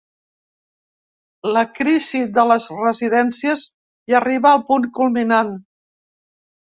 La 1.57 1.63
crisi 1.75 2.21
de 2.37 2.45
les 2.53 2.67
residències 2.79 3.67
ja 4.13 4.19
arriba 4.21 4.55
al 4.57 4.67
punt 4.71 4.89
culminant. 5.01 5.57